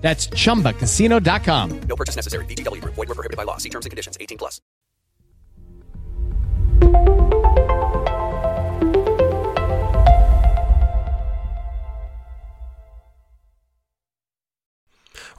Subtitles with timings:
[0.00, 1.80] That's chumbacasino.com.
[1.88, 2.44] No purchase necessary.
[2.46, 2.94] VGW Group.
[2.96, 3.58] Void were prohibited by law.
[3.58, 4.18] See terms and conditions.
[4.20, 4.60] 18 plus.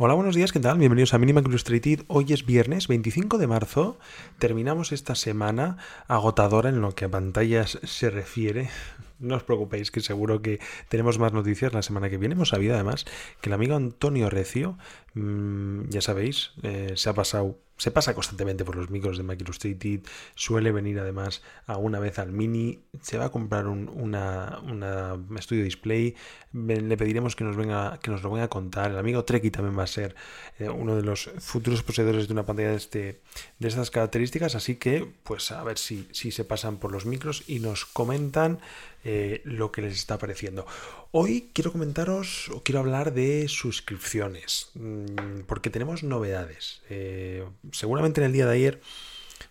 [0.04, 0.80] Hola, buenos días, ¿qué tal?
[0.80, 2.06] Bienvenidos a Minima Illustrated.
[2.08, 4.00] Hoy es viernes 25 de marzo.
[4.40, 8.72] Terminamos esta semana agotadora en lo que a pantallas se refiere.
[9.22, 12.34] No os preocupéis, que seguro que tenemos más noticias la semana que viene.
[12.34, 13.06] Hemos sabido además
[13.40, 14.78] que el amigo Antonio Recio,
[15.14, 19.42] mmm, ya sabéis, eh, se ha pasado se pasa constantemente por los micros de Mac
[19.42, 20.02] Illustrated,
[20.36, 25.18] suele venir además a una vez al Mini, se va a comprar un una, una
[25.40, 26.16] estudio display,
[26.54, 28.92] le pediremos que nos venga que nos lo venga a contar.
[28.92, 30.16] El amigo Treki también va a ser
[30.60, 33.22] eh, uno de los futuros poseedores de una pantalla de este
[33.58, 37.44] de estas características, así que pues a ver si, si se pasan por los micros
[37.48, 38.60] y nos comentan
[39.04, 40.68] eh, lo que les está pareciendo.
[41.10, 45.01] Hoy quiero comentaros o quiero hablar de suscripciones, mmm,
[45.48, 46.82] porque tenemos novedades.
[46.90, 48.82] Eh, seguramente en el día de ayer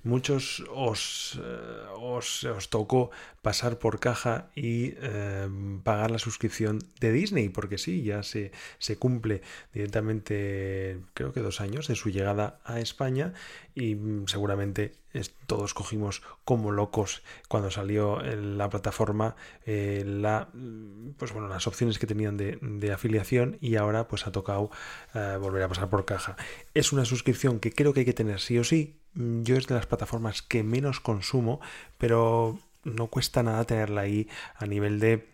[0.02, 3.10] muchos os, eh, os, os, tocó
[3.42, 5.48] pasar por caja y eh,
[5.84, 9.42] pagar la suscripción de Disney, porque sí, ya se, se, cumple
[9.74, 13.32] directamente, creo que dos años de su llegada a España
[13.74, 14.92] y mm, seguramente
[15.46, 19.36] todos cogimos como locos cuando salió la plataforma
[19.66, 24.70] eh, mm, pues las opciones que tenían de, de afiliación y ahora pues ha tocado
[25.14, 26.36] eh, volver a pasar por caja.
[26.74, 29.00] Es una suscripción que creo que hay que tener sí o sí.
[29.14, 31.60] Mm, yo es de las plataformas que menos consumo,
[31.98, 35.28] pero no cuesta nada tenerla ahí a nivel de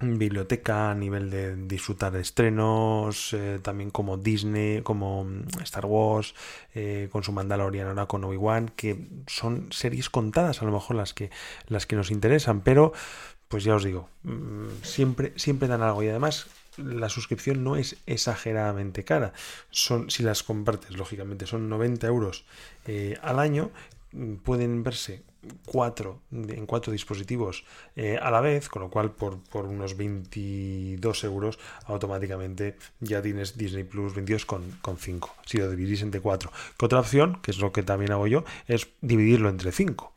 [0.00, 5.26] biblioteca, a nivel de disfrutar de estrenos, eh, también como Disney, como
[5.62, 6.34] Star Wars,
[6.74, 11.14] eh, con su Mandalorian, ahora con Obi-Wan, que son series contadas a lo mejor las
[11.14, 11.30] que,
[11.66, 12.92] las que nos interesan, pero
[13.48, 14.10] pues ya os digo,
[14.82, 16.48] siempre, siempre dan algo y además
[16.78, 19.32] la suscripción no es exageradamente cara.
[19.70, 22.44] Son, si las compartes, lógicamente, son 90 euros
[22.86, 23.70] eh, al año.
[24.42, 25.22] Pueden verse
[25.66, 27.64] cuatro, en cuatro dispositivos
[27.96, 33.56] eh, a la vez, con lo cual por, por, unos 22 euros automáticamente ya tienes
[33.56, 36.52] Disney Plus 22 con, con 5, si lo dividís entre cuatro.
[36.78, 40.12] Que otra opción, que es lo que también hago yo, es dividirlo entre 5.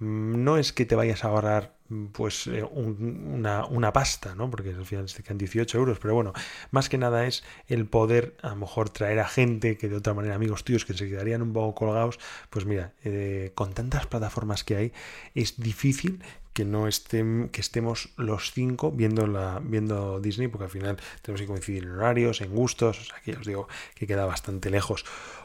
[0.00, 1.77] No es que te vayas a ahorrar
[2.12, 4.50] pues eh, un, una, una, pasta, ¿no?
[4.50, 6.32] Porque al final quedan 18 euros, pero bueno,
[6.70, 10.14] más que nada es el poder a lo mejor traer a gente que de otra
[10.14, 12.18] manera, amigos tuyos que se quedarían un poco colgados,
[12.50, 14.92] pues mira, eh, con tantas plataformas que hay,
[15.34, 16.22] es difícil
[16.52, 21.40] que no estén, que estemos los cinco viendo la, viendo Disney, porque al final tenemos
[21.40, 25.04] que coincidir en horarios, en gustos, o sea que os digo que queda bastante lejos.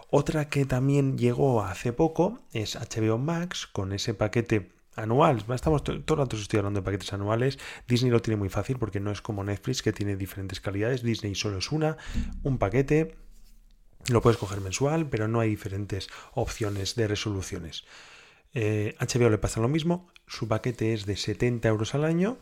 [0.09, 5.43] Otra que también llegó hace poco es HBO Max con ese paquete anual.
[5.53, 7.59] Estamos todo el rato estoy hablando de paquetes anuales.
[7.87, 11.03] Disney lo tiene muy fácil porque no es como Netflix que tiene diferentes calidades.
[11.03, 11.97] Disney solo es una,
[12.43, 13.15] un paquete.
[14.09, 17.85] Lo puedes coger mensual, pero no hay diferentes opciones de resoluciones.
[18.53, 20.09] Eh, HBO le pasa lo mismo.
[20.27, 22.37] Su paquete es de 70 euros al año.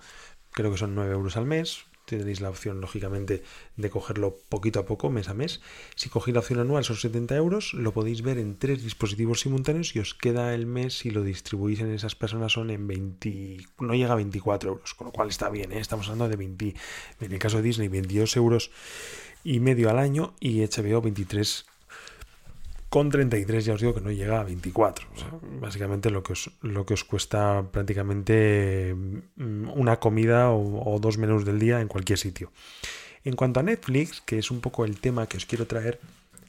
[0.51, 1.85] Creo que son 9 euros al mes
[2.17, 3.44] tenéis la opción, lógicamente,
[3.75, 5.61] de cogerlo poquito a poco, mes a mes.
[5.95, 9.95] Si cogéis la opción anual son 70 euros, lo podéis ver en tres dispositivos simultáneos
[9.95, 13.94] y os queda el mes si lo distribuís en esas personas son en 20, no
[13.94, 15.79] llega a 24 euros, con lo cual está bien, ¿eh?
[15.79, 16.75] estamos hablando de 20,
[17.22, 18.72] en el caso de Disney, 22 euros
[19.43, 21.66] y medio al año y HBO 23
[22.91, 25.07] con 33 ya os digo que no llega a 24.
[25.16, 25.31] O sea,
[25.62, 31.18] básicamente lo que, os, lo que os cuesta prácticamente mm, una comida o, o, dos
[31.18, 32.52] menús del día en cualquier sitio.
[33.24, 36.02] En cuanto a Netflix, que es un poco el tema que os quiero traer,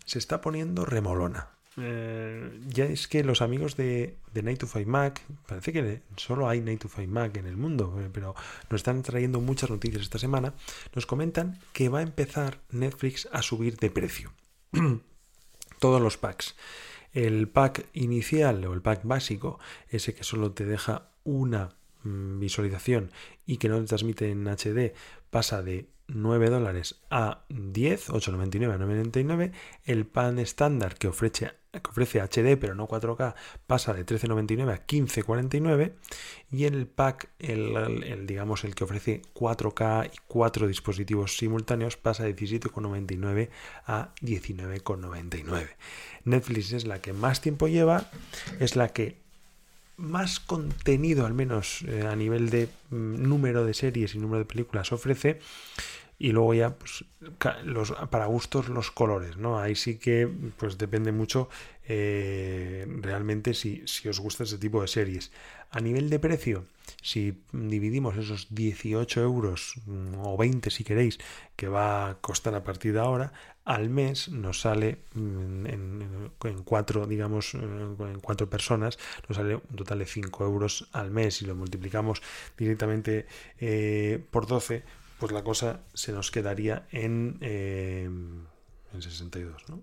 [0.05, 1.47] se está poniendo remolona.
[1.77, 6.49] Eh, ya es que los amigos de, de Night to 5 Mac, parece que solo
[6.49, 8.35] hay Night to 5 Mac en el mundo, eh, pero
[8.69, 10.55] nos están trayendo muchas noticias esta semana,
[10.93, 14.33] nos comentan que va a empezar Netflix a subir de precio.
[15.83, 16.55] todos los packs.
[17.13, 19.59] El pack inicial o el pack básico,
[19.89, 21.75] ese que solo te deja una
[22.05, 23.11] mm, visualización
[23.47, 24.95] y que no te transmite en HD,
[25.31, 29.53] pasa de 9 dólares a 10, 8,99 a 9,99.
[29.85, 31.51] El pan estándar que ofrece,
[31.81, 33.35] que ofrece HD pero no 4K
[33.67, 35.93] pasa de 13.99 a 15.49
[36.51, 42.25] y en el pack el, digamos el que ofrece 4K y 4 dispositivos simultáneos pasa
[42.25, 43.49] de 17.99
[43.87, 45.69] a 19.99.
[46.25, 48.11] Netflix es la que más tiempo lleva,
[48.61, 49.23] es la que
[49.97, 54.45] más contenido, al menos eh, a nivel de mm, número de series y número de
[54.45, 55.39] películas, ofrece.
[56.23, 57.05] Y luego ya, pues,
[58.09, 59.59] para gustos, los colores, ¿no?
[59.59, 61.49] Ahí sí que, pues, depende mucho
[61.85, 65.33] eh, realmente si, si os gusta ese tipo de series.
[65.73, 66.65] A nivel de precio,
[67.03, 71.19] si dividimos esos 18 euros mm, o 20 si queréis
[71.57, 73.33] que va a costar a partir de ahora,
[73.65, 78.97] al mes nos sale mm, en, cuatro, digamos, eh, en cuatro personas,
[79.29, 81.39] nos sale un total de 5 euros al mes.
[81.39, 82.23] Si lo multiplicamos
[82.57, 83.27] directamente
[83.59, 88.11] eh, por 12, pues la cosa se nos quedaría en, eh,
[88.93, 89.81] en 62, ¿no?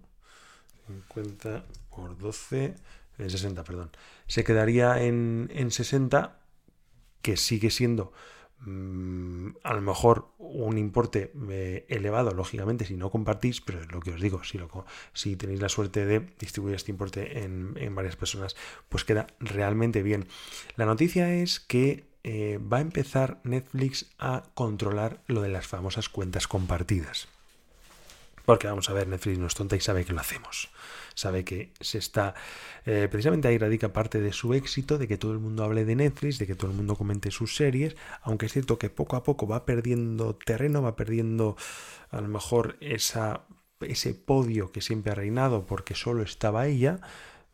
[0.88, 1.63] 50
[1.95, 2.75] por 12,
[3.18, 3.89] en 60, perdón.
[4.27, 6.41] Se quedaría en, en 60
[7.21, 8.12] que sigue siendo
[8.59, 14.01] mm, a lo mejor un importe eh, elevado, lógicamente, si no compartís, pero es lo
[14.01, 18.18] que os digo, si, lo, si tenéis la suerte de distribuir este importe en, varias
[18.18, 18.57] personas,
[18.89, 20.27] pues queda realmente bien.
[20.75, 26.10] La noticia es que eh, va a empezar Netflix a controlar lo de las famosas
[26.10, 27.27] cuentas compartidas.
[28.45, 30.69] Porque vamos a ver, Netflix no es tonta y sabe que lo hacemos
[31.19, 32.33] sabe que se está...
[32.86, 35.95] Eh, precisamente ahí radica parte de su éxito, de que todo el mundo hable de
[35.95, 39.24] Netflix, de que todo el mundo comente sus series, aunque es cierto que poco a
[39.24, 41.57] poco va perdiendo terreno, va perdiendo
[42.10, 43.42] a lo mejor esa,
[43.81, 47.01] ese podio que siempre ha reinado porque solo estaba ella.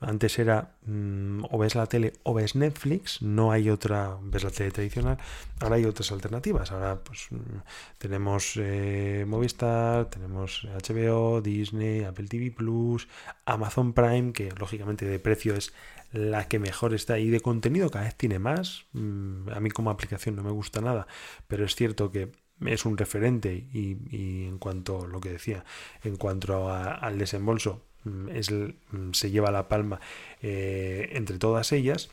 [0.01, 4.51] Antes era mm, o ves la tele o ves Netflix, no hay otra, ves la
[4.51, 5.17] tele tradicional,
[5.61, 6.71] ahora hay otras alternativas.
[6.71, 7.59] Ahora pues mm,
[7.97, 13.07] tenemos eh, Movistar, tenemos HBO, Disney, Apple TV Plus,
[13.45, 15.73] Amazon Prime, que lógicamente de precio es
[16.11, 18.85] la que mejor está y de contenido cada vez tiene más.
[18.93, 21.07] Mm, a mí como aplicación no me gusta nada,
[21.47, 22.31] pero es cierto que
[22.65, 25.65] es un referente y, en cuanto lo que decía,
[26.03, 27.85] en cuanto al desembolso,
[28.33, 29.99] es, mm, se lleva la palma
[30.41, 32.09] eh, entre todas ellas.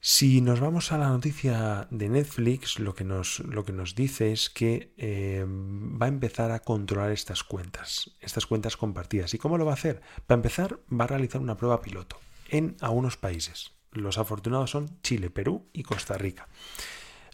[0.00, 4.30] Si nos vamos a la noticia de Netflix, lo que nos, lo que nos dice
[4.30, 9.34] es que eh, va a empezar a controlar estas cuentas, estas cuentas compartidas.
[9.34, 10.00] ¿Y cómo lo va a hacer?
[10.26, 13.72] Para empezar, va a realizar una prueba piloto en algunos países.
[13.90, 16.48] Los afortunados son Chile, Perú y Costa Rica.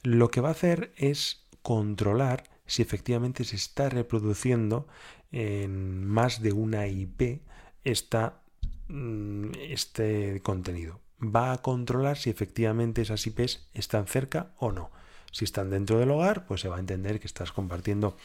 [0.03, 4.87] Lo que va a hacer es controlar si efectivamente se está reproduciendo
[5.35, 7.41] en más de una IP
[7.83, 8.39] está
[8.87, 11.01] mm, este contenido.
[11.21, 14.91] Va a controlar si efectivamente esas IPs están cerca o no.
[15.33, 18.17] Si están dentro del hogar, pues se va a entender que estás compartiendo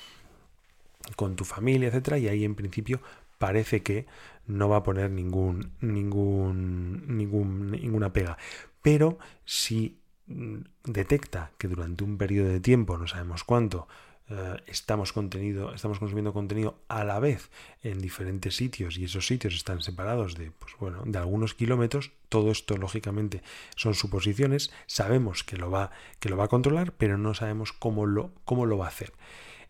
[1.15, 3.01] con tu familia, etcétera, y ahí en principio
[3.39, 4.05] parece que
[4.45, 8.37] no va a poner ningún, ningún, ningún, ninguna pega.
[8.83, 9.97] Pero si
[10.27, 13.87] mm, detecta que durante un periodo de tiempo, no sabemos cuánto,
[14.29, 17.49] eh, estamos, contenido, estamos consumiendo contenido a la vez
[17.81, 22.51] en diferentes sitios y esos sitios están separados de, pues bueno, de algunos kilómetros, todo
[22.51, 23.41] esto lógicamente
[23.75, 28.05] son suposiciones, sabemos que lo va, que lo va a controlar, pero no sabemos cómo
[28.05, 29.13] lo, cómo lo va a hacer.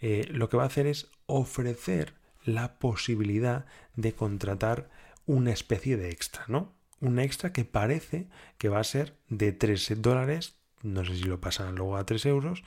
[0.01, 2.13] Eh, lo que va a hacer es ofrecer
[2.43, 3.65] la posibilidad
[3.95, 4.89] de contratar
[5.25, 6.73] una especie de extra, ¿no?
[6.99, 8.27] Un extra que parece
[8.57, 12.25] que va a ser de 3 dólares, no sé si lo pasan luego a 3
[12.27, 12.63] euros,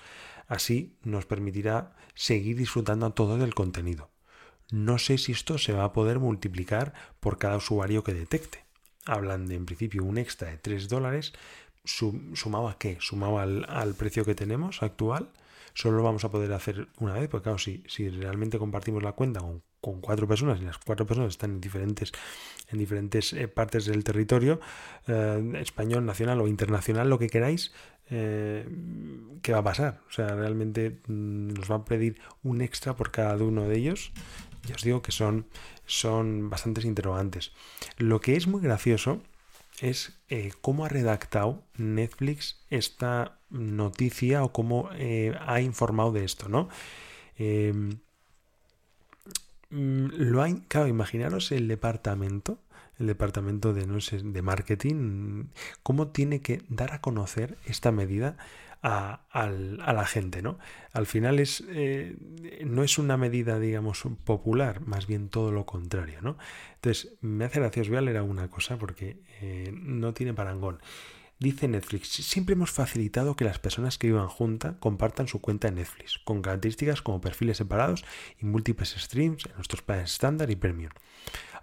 [0.53, 4.11] Así nos permitirá seguir disfrutando a todo del contenido.
[4.70, 8.64] No sé si esto se va a poder multiplicar por cada usuario que detecte.
[9.06, 11.33] Hablan de en principio un extra de 3 dólares.
[11.85, 12.99] ¿Sumado a qué?
[13.00, 15.31] ¿Sumado al, precio que tenemos actual?
[15.73, 19.12] Solo lo vamos a poder hacer una vez, porque claro, si, si realmente compartimos la
[19.12, 22.12] cuenta con, cuatro personas y las cuatro personas están en diferentes,
[22.69, 24.61] en diferentes eh, partes del territorio,
[25.09, 27.73] eh, español, nacional o internacional, lo que queráis,
[28.12, 28.69] eh,
[29.40, 30.00] ¿qué va a pasar?
[30.09, 34.12] O sea, realmente mm, nos va a pedir un extra por cada uno de ellos.
[34.66, 35.47] Ya os digo que son,
[35.87, 37.52] son bastantes interrogantes.
[37.97, 39.23] Lo que es muy gracioso
[39.81, 46.49] es eh, cómo ha redactado Netflix esta noticia o cómo eh, ha informado de esto,
[46.49, 46.69] ¿no?
[49.71, 52.59] Mm, lo ha, claro, imaginaros el departamento
[53.02, 55.47] el departamento de, no sé, de marketing,
[55.82, 58.37] cómo tiene que dar a conocer esta medida
[58.82, 59.21] a,
[59.92, 60.59] la gente, ¿no?
[60.92, 62.16] Al final es, eh,
[62.64, 66.37] no es una medida, digamos, popular, más bien todo lo contrario, ¿no?
[66.76, 70.80] Entonces, me hace gracia, os voy a leer alguna cosa porque eh, no tiene parangón.
[71.42, 75.75] Dice Netflix, siempre hemos facilitado que las personas que vivan juntas compartan su cuenta en
[75.75, 78.04] Netflix, con características como perfiles separados
[78.40, 80.92] y múltiples streams en nuestros planes estándar y premium.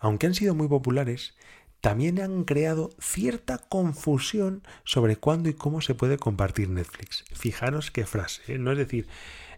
[0.02, 1.34] Aunque han sido muy populares,
[1.80, 7.24] también han creado cierta confusión sobre cuándo y cómo se puede compartir Netflix.
[7.32, 8.58] Fijaros qué frase, ¿eh?
[8.58, 9.08] no es decir,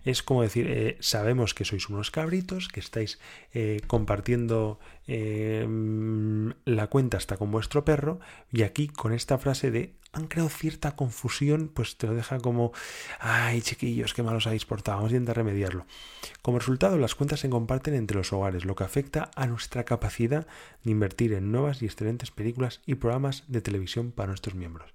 [0.03, 3.19] es como decir, eh, sabemos que sois unos cabritos, que estáis
[3.53, 5.67] eh, compartiendo eh,
[6.65, 8.19] la cuenta hasta con vuestro perro,
[8.51, 12.73] y aquí con esta frase de han creado cierta confusión, pues te lo deja como,
[13.19, 15.85] ay chiquillos, qué malos habéis portado, vamos a intentar remediarlo.
[16.41, 20.47] Como resultado, las cuentas se comparten entre los hogares, lo que afecta a nuestra capacidad
[20.83, 24.93] de invertir en nuevas y excelentes películas y programas de televisión para nuestros miembros.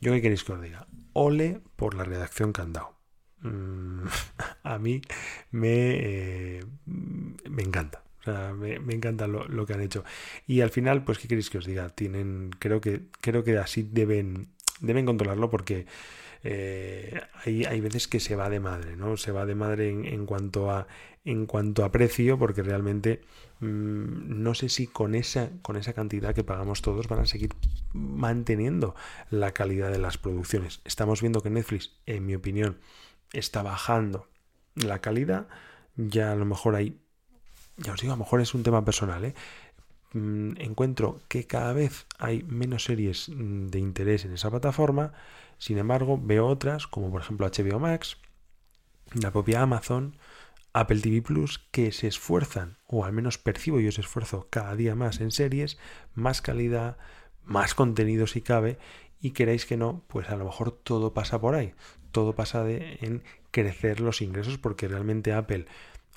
[0.00, 3.03] Yo qué queréis que os diga, ole por la redacción que han dado.
[3.40, 4.04] Mm,
[4.62, 5.02] a mí
[5.50, 8.02] me, eh, me encanta.
[8.20, 10.04] O sea, me, me encanta lo, lo, que han hecho.
[10.46, 11.90] Y al final, pues, ¿qué queréis que os diga?
[11.90, 14.48] Tienen, creo que, creo que así deben,
[14.80, 15.86] deben controlarlo porque
[16.42, 19.16] eh, hay, hay, veces que se va de madre, ¿no?
[19.18, 20.86] Se va de madre en, en cuanto a
[21.24, 23.22] en cuanto a precio, porque realmente
[23.60, 27.54] mmm, no sé si con esa, con esa cantidad que pagamos todos van a seguir
[27.92, 28.94] manteniendo
[29.30, 30.80] la calidad de las producciones.
[30.84, 32.78] Estamos viendo que Netflix, en mi opinión,
[33.34, 34.28] está bajando
[34.74, 35.48] la calidad,
[35.96, 36.98] ya a lo mejor hay,
[37.76, 39.34] ya os digo, a lo mejor es un tema personal, ¿eh?
[40.14, 45.12] encuentro que cada vez hay menos series de interés en esa plataforma,
[45.58, 48.18] sin embargo veo otras, como por ejemplo HBO Max,
[49.14, 50.16] la propia Amazon,
[50.72, 54.94] Apple TV Plus, que se esfuerzan, o al menos percibo yo ese esfuerzo cada día
[54.94, 55.78] más en series,
[56.14, 56.96] más calidad,
[57.42, 58.78] más contenido si cabe,
[59.20, 61.74] y queréis que no, pues a lo mejor todo pasa por ahí
[62.14, 65.66] todo pasa en crecer los ingresos porque realmente Apple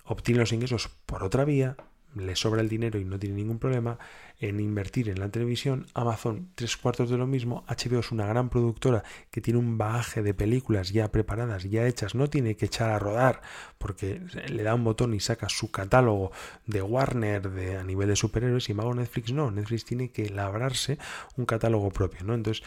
[0.05, 1.75] obtiene los ingresos por otra vía,
[2.15, 3.99] le sobra el dinero y no tiene ningún problema
[4.39, 5.87] en invertir en la televisión.
[5.93, 7.65] Amazon, tres cuartos de lo mismo.
[7.67, 12.15] HBO es una gran productora que tiene un bagaje de películas ya preparadas, ya hechas.
[12.15, 13.41] No tiene que echar a rodar
[13.77, 16.31] porque le da un botón y saca su catálogo
[16.65, 18.65] de Warner de, a nivel de superhéroes.
[18.65, 19.49] Sin embargo, Netflix no.
[19.51, 20.97] Netflix tiene que labrarse
[21.35, 22.23] un catálogo propio.
[22.23, 22.35] ¿no?
[22.35, 22.63] Entonces,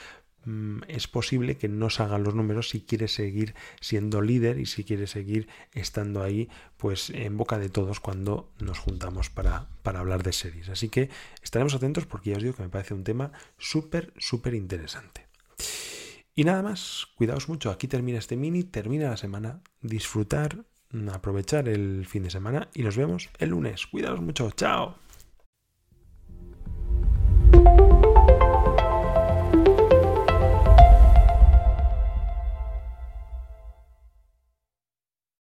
[0.88, 5.06] es posible que no salgan los números si quiere seguir siendo líder y si quiere
[5.06, 10.32] seguir estando ahí pues en boca de todos cuando nos juntamos para, para hablar de
[10.32, 10.68] series.
[10.68, 11.10] Así que
[11.42, 15.26] estaremos atentos porque ya os digo que me parece un tema súper, súper interesante.
[16.34, 20.64] Y nada más, cuidaos mucho, aquí termina este mini, termina la semana, disfrutar,
[21.12, 23.86] aprovechar el fin de semana y nos vemos el lunes.
[23.86, 25.09] Cuidaos mucho, chao.